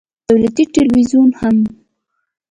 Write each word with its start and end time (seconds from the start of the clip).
دولتي 0.29 0.63
ټلویزیون 0.73 1.29
هم 1.39 1.57